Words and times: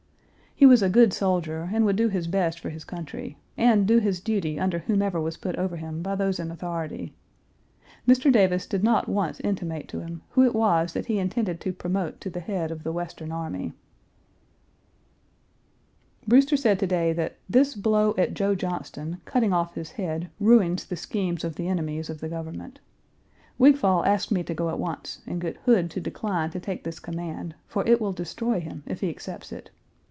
He 0.53 0.67
was 0.67 0.83
a 0.83 0.89
good 0.89 1.11
soldier, 1.11 1.69
and 1.73 1.85
would 1.85 1.95
do 1.95 2.07
his 2.07 2.27
best 2.27 2.59
for 2.59 2.69
his 2.69 2.83
country, 2.85 3.35
and 3.57 3.87
do 3.87 3.97
his 3.97 4.19
duty 4.21 4.59
under 4.59 4.77
whomever 4.77 5.19
was 5.19 5.35
put 5.35 5.55
over 5.55 5.75
him 5.75 6.03
by 6.03 6.13
those 6.13 6.39
in 6.39 6.51
authority. 6.51 7.15
Mr. 8.07 8.31
Davis 8.31 8.67
did 8.67 8.83
not 8.83 9.09
once 9.09 9.39
intimate 9.39 9.87
to 9.87 10.01
him 10.01 10.21
who 10.29 10.43
it 10.43 10.53
was 10.53 10.93
that 10.93 11.07
he 11.07 11.17
intended 11.17 11.59
to 11.61 11.73
promote 11.73 12.21
to 12.21 12.29
the 12.29 12.41
head 12.41 12.69
of 12.69 12.83
the 12.83 12.91
Western 12.91 13.31
Army. 13.31 13.73
Brewster 16.27 16.55
said 16.55 16.77
to 16.77 16.85
day 16.87 17.11
that 17.11 17.37
this 17.49 17.73
"blow 17.73 18.13
at 18.15 18.35
Joe 18.35 18.53
Johnston, 18.53 19.19
cutting 19.25 19.53
off 19.53 19.73
his 19.73 19.93
head, 19.93 20.29
ruins 20.39 20.85
the 20.85 20.95
schemes 20.95 21.43
of 21.43 21.55
the 21.55 21.67
enemies 21.69 22.07
of 22.07 22.19
the 22.19 22.29
government. 22.29 22.79
Wigfall 23.57 24.05
asked 24.05 24.31
me 24.31 24.43
to 24.43 24.53
go 24.53 24.69
at 24.69 24.77
once, 24.77 25.23
and 25.25 25.41
get 25.41 25.57
Hood 25.65 25.89
to 25.89 25.99
decline 25.99 26.51
to 26.51 26.59
take 26.59 26.83
this 26.83 26.99
command, 26.99 27.55
for 27.65 27.83
it 27.87 27.99
will 27.99 28.13
destroy 28.13 28.59
him 28.59 28.83
if 28.85 29.01
he 29.01 29.09
accepts 29.09 29.51
it. 29.51 29.71